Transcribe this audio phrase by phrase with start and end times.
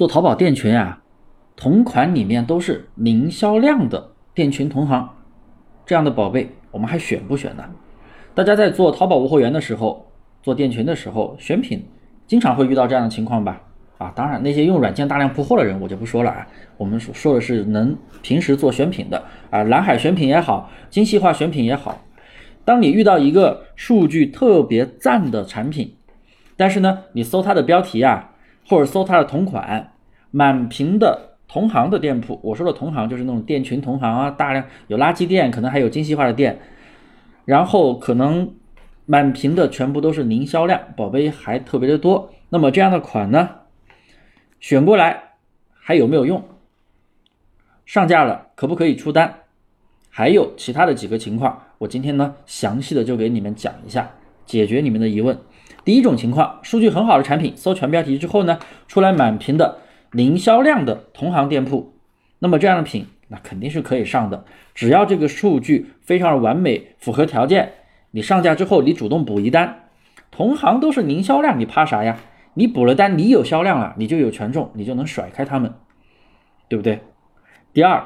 [0.00, 1.02] 做淘宝店群啊，
[1.56, 5.06] 同款里面都是零销量的店群同行，
[5.84, 7.62] 这样的宝贝我们还选不选呢？
[8.34, 10.10] 大家在做淘宝无货源的时候，
[10.42, 11.84] 做店群的时候选品，
[12.26, 13.60] 经常会遇到这样的情况吧？
[13.98, 16.46] 啊，当然那些用软件大量铺货的人我就不说了啊，
[16.78, 22.00] 我们说说的是能平时做选品的啊，蓝海选品也好，精细化选品也好，
[22.64, 25.94] 当你遇到一个数据特别赞的产品，
[26.56, 28.30] 但是呢，你搜它的标题啊，
[28.66, 29.92] 或者搜它的同款，
[30.30, 36.60] 满屏的同行的店铺，我说的同行就是那种店群同行啊，大量有垃圾店，可能还有精细化的店，
[37.44, 38.54] 然后可能
[39.06, 43.48] 满屏的全部都是零销量，宝贝还特别的多，那么这样的款呢？
[44.60, 45.34] 选过来
[45.72, 46.44] 还有没有用？
[47.86, 49.34] 上架了可不可以出单？
[50.08, 54.10] 还有其他的几个情况，我今天呢详细的就给你们讲一下，
[54.46, 55.36] 解决你们的疑问。
[55.84, 59.78] 第一种情况，数据很好的产品，搜全标题之后呢，出来满屏的
[60.12, 61.94] 零销量的同行店铺，
[62.40, 67.72] 那么这样的品那肯定是可以上的，只要这个数据非常完美，符合条件，
[68.10, 69.88] 你上架之后你主动补一单，
[70.30, 72.18] 同行都是零销量，你怕啥呀？
[72.54, 75.72] 你补了单，你有销量了，你就有权重，你就能甩开他们，
[76.68, 77.00] 对不对？
[77.72, 78.04] 第二，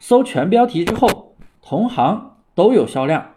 [0.00, 3.34] 搜全标题之后，同行都有销量，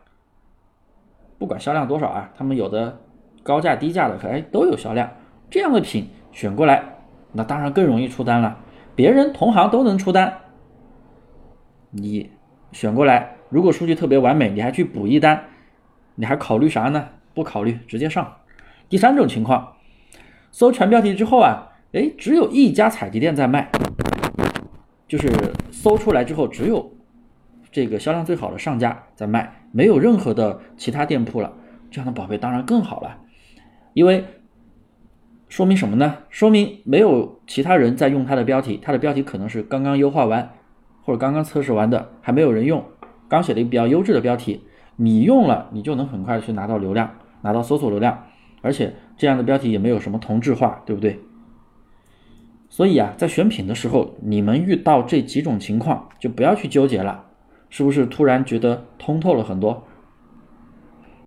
[1.38, 3.02] 不管销量多少啊，他们有的
[3.46, 5.08] 高价低价的，可哎都有销量，
[5.52, 6.84] 这样的品选过来，
[7.32, 8.58] 那当然更容易出单了。
[8.96, 10.40] 别人同行都能出单，
[11.92, 12.32] 你
[12.72, 15.44] 选过来，如果数据特别完美，你还去补一单，
[16.16, 17.10] 你还考虑啥呢？
[17.36, 18.38] 不考虑，直接上。
[18.90, 19.74] 第三种情况。
[20.52, 23.70] 搜全标题之后啊，哎，只有一家采集店在卖，
[25.08, 25.32] 就是
[25.70, 26.94] 搜出来之后只有
[27.72, 31.54] 这个销量最好的上家在卖，没有任何的其他店铺了。
[31.92, 33.18] 这样的宝贝当然更好了，
[33.96, 34.26] 因为
[35.48, 36.18] 说明什么呢？
[36.30, 40.52] 说明没有其他人在用它的标题，它的标题可能是刚刚优化完
[41.02, 42.84] 或者刚刚测试完的，还没有人用，
[43.30, 44.64] 刚写的一个比较优质的标题，
[44.98, 47.10] 你用了，你就能很快的去拿到流量，
[47.42, 48.26] 拿到搜索流量。
[48.62, 51.22] 而且这样的标题也没有什么同质化，对不对？
[52.68, 57.24] 所以啊，在选品的时候，你们遇到这几种情况，就不要去纠结了，
[57.70, 59.88] 是不是突然觉得通透了很多？